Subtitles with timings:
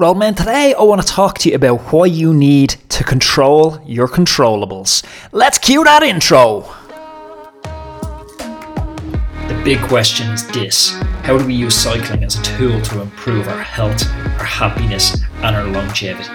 [0.00, 4.06] Roadman, today I want to talk to you about why you need to control your
[4.06, 5.04] controllables.
[5.32, 6.72] Let's cue that intro.
[9.48, 10.92] The big question is this
[11.24, 14.08] How do we use cycling as a tool to improve our health,
[14.38, 16.30] our happiness, and our longevity?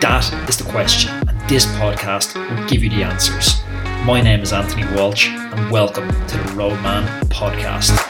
[0.00, 3.60] That is the question, and this podcast will give you the answers.
[4.04, 8.02] My name is Anthony Walsh, and welcome to the Roadman Podcast.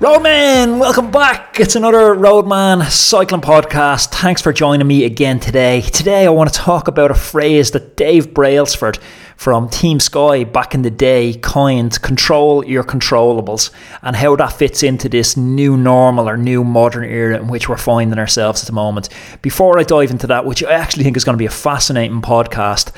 [0.00, 1.58] Roadman, welcome back.
[1.58, 4.12] It's another Roadman cycling podcast.
[4.12, 5.80] Thanks for joining me again today.
[5.80, 9.00] Today, I want to talk about a phrase that Dave Brailsford
[9.36, 14.84] from Team Sky back in the day coined control your controllables and how that fits
[14.84, 18.72] into this new normal or new modern era in which we're finding ourselves at the
[18.72, 19.08] moment.
[19.42, 22.22] Before I dive into that, which I actually think is going to be a fascinating
[22.22, 22.92] podcast,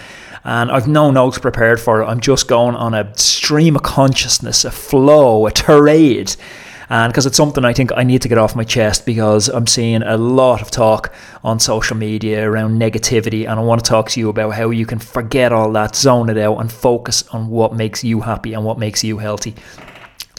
[0.44, 4.66] and I've no notes prepared for it, I'm just going on a stream of consciousness,
[4.66, 6.36] a flow, a tirade
[6.90, 9.68] and because it's something I think I need to get off my chest because I'm
[9.68, 14.10] seeing a lot of talk on social media around negativity, and I want to talk
[14.10, 17.48] to you about how you can forget all that, zone it out, and focus on
[17.48, 19.54] what makes you happy and what makes you healthy.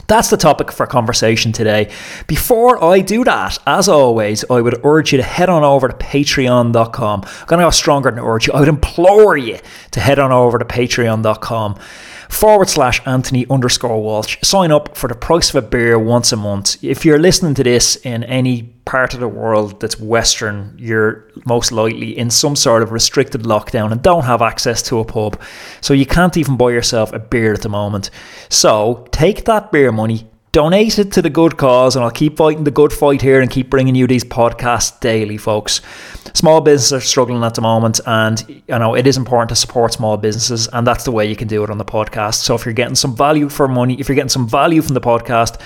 [0.08, 1.90] That's the topic for conversation today.
[2.26, 5.94] Before I do that, as always, I would urge you to head on over to
[5.94, 7.22] patreon.com.
[7.24, 8.52] I'm going to go stronger than urge you.
[8.52, 9.58] I would implore you
[9.92, 11.78] to head on over to patreon.com
[12.32, 14.38] forward slash Anthony underscore Walsh.
[14.42, 16.82] Sign up for the price of a beer once a month.
[16.82, 21.72] If you're listening to this in any part of the world that's Western, you're most
[21.72, 25.40] likely in some sort of restricted lockdown and don't have access to a pub.
[25.80, 28.10] So you can't even buy yourself a beer at the moment.
[28.48, 32.64] So take that beer money, donate it to the good cause, and I'll keep fighting
[32.64, 35.80] the good fight here and keep bringing you these podcasts daily, folks.
[36.34, 39.94] Small businesses are struggling at the moment, and you know it is important to support
[39.94, 42.34] small businesses, and that's the way you can do it on the podcast.
[42.34, 45.00] So if you're getting some value for money, if you're getting some value from the
[45.00, 45.58] podcast,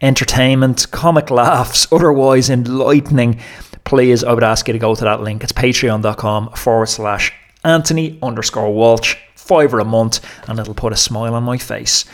[0.00, 3.40] entertainment, comic laughs, otherwise enlightening,
[3.84, 5.44] please, I would ask you to go to that link.
[5.44, 7.32] It's patreon.com forward slash
[7.62, 9.16] Anthony underscore Walsh,
[9.50, 12.04] fiver a month, and it'll put a smile on my face.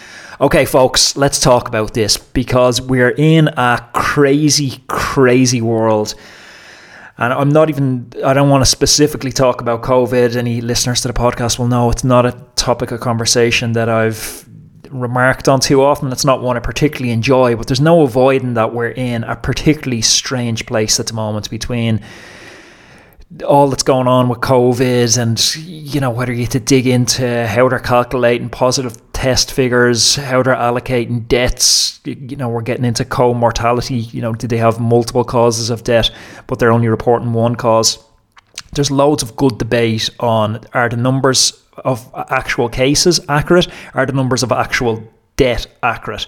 [0.41, 6.15] Okay, folks, let's talk about this because we're in a crazy, crazy world.
[7.19, 10.35] And I'm not even, I don't want to specifically talk about COVID.
[10.35, 14.49] Any listeners to the podcast will know it's not a topic of conversation that I've
[14.91, 16.11] remarked on too often.
[16.13, 20.03] It's not one I particularly enjoy, but there's no avoiding that we're in a particularly
[20.03, 22.01] strange place at the moment between
[23.45, 27.69] all that's going on with COVID and, you know, whether you to dig into how
[27.69, 32.01] they're calculating positive test figures, how they're allocating deaths.
[32.05, 33.97] You know, we're getting into co-mortality.
[33.97, 36.11] You know, did they have multiple causes of death,
[36.47, 37.99] but they're only reporting one cause?
[38.73, 43.69] There's loads of good debate on are the numbers of actual cases accurate?
[43.95, 45.03] Are the numbers of actual
[45.37, 46.27] death accurate?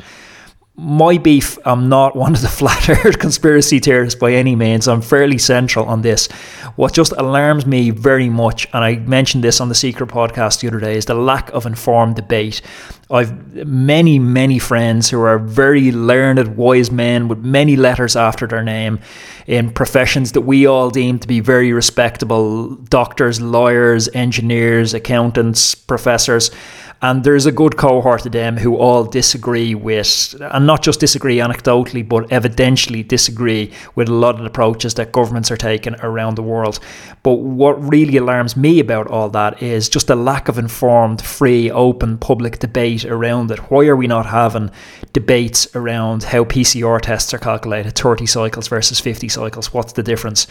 [0.80, 4.86] My beef, I'm not one of the flat earth conspiracy theorists by any means.
[4.86, 6.28] I'm fairly central on this.
[6.76, 10.68] What just alarms me very much, and I mentioned this on the Secret podcast the
[10.68, 12.62] other day, is the lack of informed debate.
[13.10, 18.62] I've many, many friends who are very learned, wise men with many letters after their
[18.62, 19.00] name
[19.48, 26.52] in professions that we all deem to be very respectable doctors, lawyers, engineers, accountants, professors
[27.00, 31.36] and there's a good cohort of them who all disagree with, and not just disagree
[31.36, 36.34] anecdotally, but evidentially disagree with a lot of the approaches that governments are taking around
[36.34, 36.80] the world.
[37.22, 41.70] But what really alarms me about all that is just the lack of informed, free,
[41.70, 43.70] open public debate around it.
[43.70, 44.70] Why are we not having
[45.12, 49.72] debates around how PCR tests are calculated, 30 cycles versus 50 cycles?
[49.72, 50.48] What's the difference?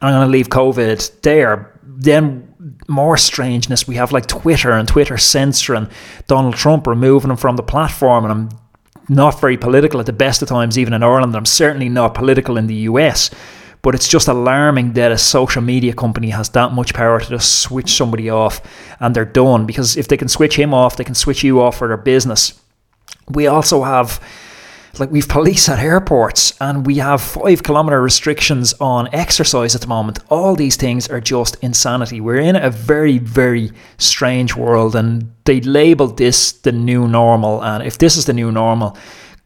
[0.00, 1.78] I'm going to leave COVID there.
[1.84, 2.51] Then
[2.88, 3.88] more strangeness.
[3.88, 5.88] We have like Twitter and Twitter censoring
[6.26, 8.24] Donald Trump, removing him from the platform.
[8.24, 8.48] And I'm
[9.08, 11.34] not very political at the best of times, even in Ireland.
[11.34, 13.30] I'm certainly not political in the US.
[13.82, 17.60] But it's just alarming that a social media company has that much power to just
[17.62, 18.62] switch somebody off
[19.00, 19.66] and they're done.
[19.66, 22.60] Because if they can switch him off, they can switch you off for their business.
[23.28, 24.20] We also have
[24.98, 29.86] like we've police at airports and we have five kilometer restrictions on exercise at the
[29.86, 30.18] moment.
[30.28, 32.20] All these things are just insanity.
[32.20, 37.62] We're in a very, very strange world and they labeled this the new normal.
[37.64, 38.96] And if this is the new normal,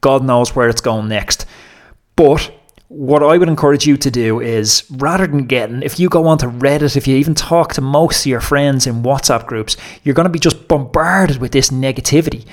[0.01, 1.47] God knows where it's going next.
[2.17, 2.53] But
[2.89, 6.51] what I would encourage you to do is rather than getting, if you go onto
[6.51, 10.27] Reddit, if you even talk to most of your friends in WhatsApp groups, you're going
[10.27, 12.47] to be just bombarded with this negativity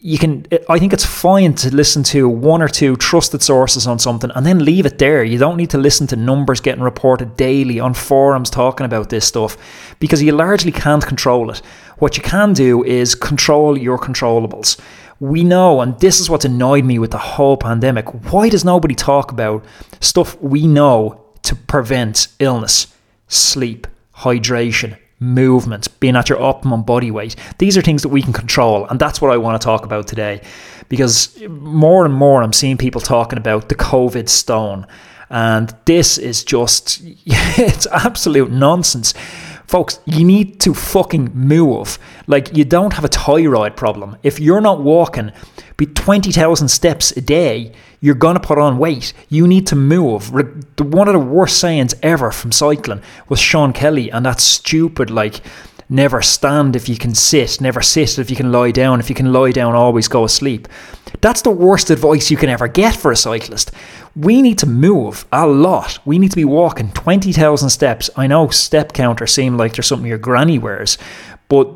[0.00, 3.98] you can i think it's fine to listen to one or two trusted sources on
[3.98, 7.36] something and then leave it there you don't need to listen to numbers getting reported
[7.36, 9.56] daily on forums talking about this stuff
[9.98, 11.58] because you largely can't control it
[11.98, 14.78] what you can do is control your controllables
[15.20, 18.06] We know, and this is what's annoyed me with the whole pandemic.
[18.32, 19.64] Why does nobody talk about
[20.00, 22.86] stuff we know to prevent illness?
[23.26, 27.36] Sleep, hydration, movement, being at your optimum body weight.
[27.58, 30.06] These are things that we can control, and that's what I want to talk about
[30.06, 30.40] today.
[30.88, 34.86] Because more and more, I'm seeing people talking about the COVID stone,
[35.30, 39.14] and this is just, it's absolute nonsense.
[39.66, 41.98] Folks, you need to fucking move.
[42.26, 44.16] Like, you don't have a thyroid problem.
[44.22, 45.32] If you're not walking
[45.78, 49.12] be 20,000 steps a day, you're going to put on weight.
[49.28, 50.32] You need to move.
[50.32, 55.40] One of the worst sayings ever from cycling was Sean Kelly, and that stupid, like,
[55.88, 59.00] never stand if you can sit, never sit if you can lie down.
[59.00, 60.68] If you can lie down, always go asleep.
[61.20, 63.72] That's the worst advice you can ever get for a cyclist.
[64.14, 65.98] We need to move a lot.
[66.04, 68.10] We need to be walking 20,000 steps.
[68.16, 70.98] I know step counters seem like they're something your granny wears,
[71.48, 71.68] but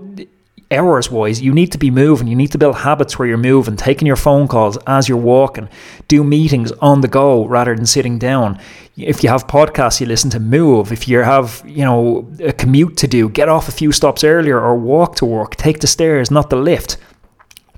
[0.72, 2.26] hours wise, you need to be moving.
[2.26, 5.68] You need to build habits where you're moving, taking your phone calls as you're walking,
[6.08, 8.58] do meetings on the go rather than sitting down.
[8.96, 10.92] If you have podcasts, you listen to move.
[10.92, 14.60] If you have, you know, a commute to do, get off a few stops earlier
[14.60, 15.56] or walk to work.
[15.56, 16.96] Take the stairs, not the lift.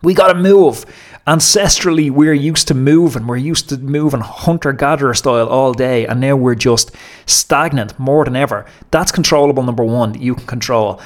[0.02, 0.85] We got to move.
[1.26, 3.26] Ancestrally, we're used to moving.
[3.26, 6.94] We're used to moving hunter gatherer style all day, and now we're just
[7.25, 8.67] stagnant more than ever.
[8.91, 11.00] That's controllable number one that you can control.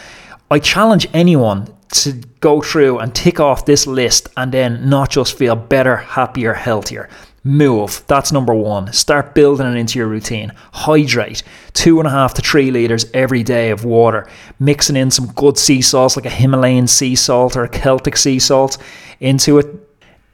[0.50, 5.36] I challenge anyone to go through and tick off this list and then not just
[5.36, 7.08] feel better, happier, healthier.
[7.44, 8.02] Move.
[8.08, 8.92] That's number one.
[8.92, 10.52] Start building it into your routine.
[10.72, 11.42] Hydrate.
[11.72, 14.28] Two and a half to three litres every day of water.
[14.58, 18.38] Mixing in some good sea salts like a Himalayan sea salt or a Celtic sea
[18.38, 18.76] salt
[19.20, 19.66] into it.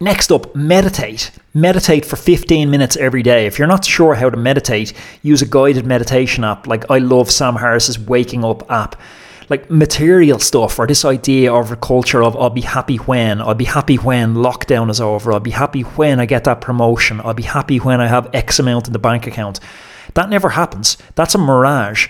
[0.00, 1.30] Next up, meditate.
[1.52, 3.46] Meditate for 15 minutes every day.
[3.46, 4.92] If you're not sure how to meditate,
[5.22, 8.96] use a guided meditation app like I love Sam Harris's Waking Up app
[9.48, 13.54] like material stuff or this idea of a culture of I'll be happy when, I'll
[13.54, 17.34] be happy when lockdown is over, I'll be happy when I get that promotion, I'll
[17.34, 19.60] be happy when I have X amount in the bank account.
[20.14, 20.96] That never happens.
[21.14, 22.08] That's a mirage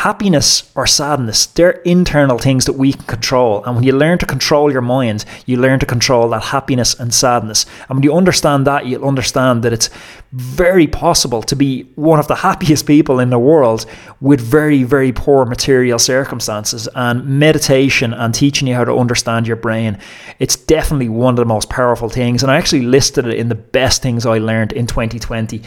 [0.00, 3.62] happiness or sadness, they're internal things that we can control.
[3.64, 7.12] And when you learn to control your mind, you learn to control that happiness and
[7.12, 7.66] sadness.
[7.86, 9.90] And when you understand that, you'll understand that it's
[10.32, 13.84] very possible to be one of the happiest people in the world
[14.22, 16.88] with very, very poor material circumstances.
[16.94, 19.98] And meditation and teaching you how to understand your brain,
[20.38, 22.42] it's definitely one of the most powerful things.
[22.42, 25.62] And I actually listed it in the best things I learned in 2020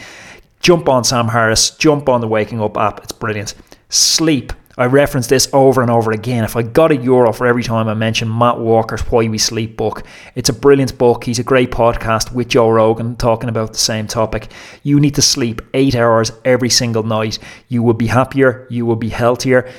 [0.60, 2.98] jump on Sam Harris, jump on the Waking Up app.
[3.04, 3.54] It's brilliant.
[3.94, 4.52] Sleep.
[4.76, 6.42] I reference this over and over again.
[6.42, 9.76] If I got a euro for every time I mention Matt Walker's Why We Sleep
[9.76, 10.02] book,
[10.34, 11.22] it's a brilliant book.
[11.22, 14.50] He's a great podcast with Joe Rogan talking about the same topic.
[14.82, 17.38] You need to sleep eight hours every single night.
[17.68, 19.70] You will be happier, you will be healthier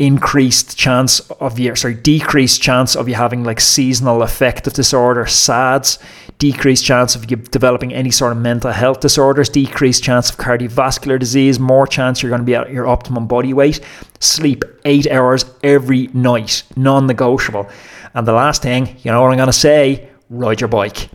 [0.00, 5.98] increased chance of your sorry decreased chance of you having like seasonal affective disorder SADS
[6.38, 11.18] decreased chance of you developing any sort of mental health disorders decreased chance of cardiovascular
[11.18, 13.80] disease more chance you're going to be at your optimum body weight
[14.20, 17.68] sleep 8 hours every night non-negotiable.
[18.14, 20.08] And the last thing you know what I'm going to say?
[20.30, 21.10] Ride your bike.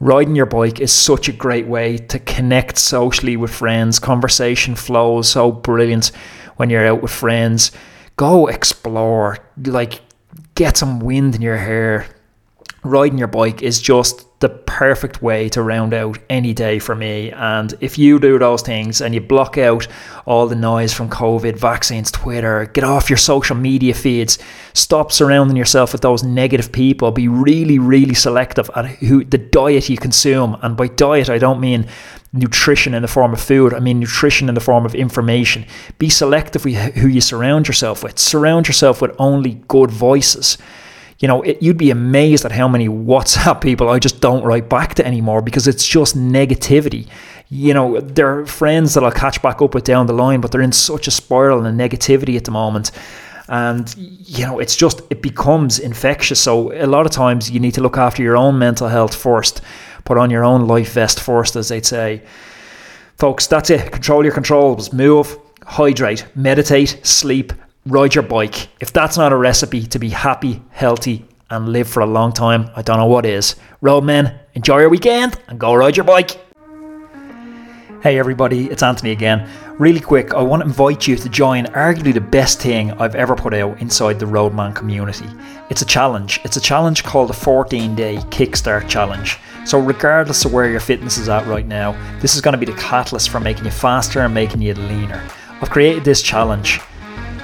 [0.00, 3.98] Riding your bike is such a great way to connect socially with friends.
[3.98, 6.10] Conversation flows so brilliant
[6.56, 7.70] when you're out with friends
[8.16, 10.02] go explore, like
[10.54, 12.06] get some wind in your hair.
[12.82, 17.32] Riding your bike is just the perfect way to round out any day for me.
[17.32, 19.88] And if you do those things and you block out
[20.26, 24.38] all the noise from COVID, vaccines, Twitter, get off your social media feeds,
[24.74, 29.88] stop surrounding yourself with those negative people, be really, really selective at who the diet
[29.88, 30.58] you consume.
[30.60, 31.86] And by diet, I don't mean
[32.34, 33.72] nutrition in the form of food.
[33.72, 35.64] I mean nutrition in the form of information.
[35.96, 38.18] Be selective with who you surround yourself with.
[38.18, 40.58] Surround yourself with only good voices
[41.18, 44.68] you know, it, you'd be amazed at how many WhatsApp people I just don't write
[44.68, 47.08] back to anymore because it's just negativity.
[47.48, 50.50] You know, there are friends that I'll catch back up with down the line, but
[50.50, 52.90] they're in such a spiral and negativity at the moment.
[53.48, 56.40] And, you know, it's just, it becomes infectious.
[56.40, 59.60] So a lot of times you need to look after your own mental health first,
[60.04, 62.22] put on your own life vest first, as they'd say.
[63.18, 63.92] Folks, that's it.
[63.92, 67.52] Control your controls, move, hydrate, meditate, sleep,
[67.86, 68.68] ride your bike.
[68.80, 72.70] If that's not a recipe to be happy, healthy, and live for a long time,
[72.74, 73.56] I don't know what is.
[73.82, 76.40] Roadmen, enjoy your weekend and go ride your bike.
[78.02, 79.48] Hey everybody, it's Anthony again.
[79.78, 83.34] Really quick, I want to invite you to join arguably the best thing I've ever
[83.34, 85.26] put out inside the Roadman community.
[85.68, 86.40] It's a challenge.
[86.44, 89.38] It's a challenge called the 14 Day Kickstart Challenge.
[89.64, 92.70] So, regardless of where your fitness is at right now, this is going to be
[92.70, 95.26] the catalyst for making you faster and making you leaner.
[95.62, 96.80] I've created this challenge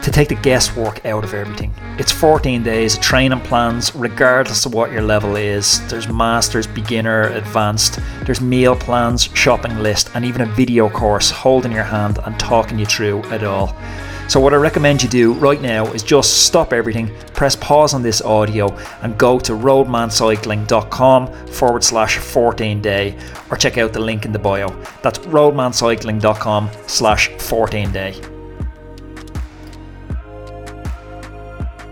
[0.03, 1.75] to take the guesswork out of everything.
[1.99, 5.87] It's 14 days of training plans, regardless of what your level is.
[5.89, 7.99] There's masters, beginner, advanced.
[8.25, 12.79] There's meal plans, shopping list, and even a video course holding your hand and talking
[12.79, 13.77] you through it all.
[14.31, 18.03] So, what I recommend you do right now is just stop everything, press pause on
[18.03, 23.19] this audio, and go to roadmancycling.com forward slash 14 day,
[23.51, 24.69] or check out the link in the bio.
[25.03, 28.40] That's roadmancycling.com slash 14 day.